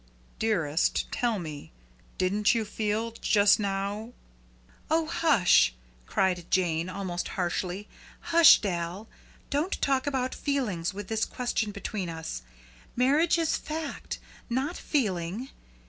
"Dearest 0.39 1.05
tell 1.11 1.37
me, 1.37 1.71
didn't 2.17 2.55
you 2.55 2.65
feel 2.65 3.11
just 3.11 3.59
now" 3.59 4.13
"Oh, 4.89 5.05
hush!". 5.05 5.75
cried 6.07 6.49
Jane, 6.49 6.89
almost 6.89 7.27
harshly, 7.37 7.87
"hush, 8.19 8.59
Dal! 8.61 9.07
Don't 9.51 9.79
talk 9.79 10.07
about 10.07 10.33
feelings 10.33 10.91
with 10.91 11.07
this 11.07 11.23
question 11.23 11.71
between 11.71 12.09
us. 12.09 12.41
Marriage 12.95 13.37
is 13.37 13.55
fact, 13.55 14.17
not 14.49 14.75
feeling. 14.75 15.49